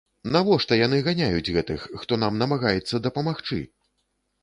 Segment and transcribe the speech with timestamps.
[0.35, 3.65] Навошта яны ганяюць гэтых, хто нам намагаецца дапамагчы?!